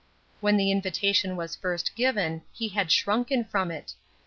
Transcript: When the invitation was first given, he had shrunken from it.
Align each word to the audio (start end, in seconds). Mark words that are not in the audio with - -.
When 0.39 0.57
the 0.57 0.71
invitation 0.71 1.35
was 1.35 1.55
first 1.55 1.93
given, 1.95 2.41
he 2.51 2.69
had 2.69 2.91
shrunken 2.91 3.43
from 3.45 3.69
it. 3.69 3.93